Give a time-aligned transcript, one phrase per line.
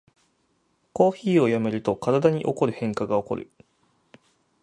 [0.93, 3.51] コーヒーをやめると体に起こる変化がおこる